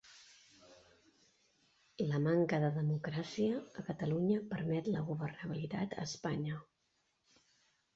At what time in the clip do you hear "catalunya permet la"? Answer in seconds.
3.93-5.09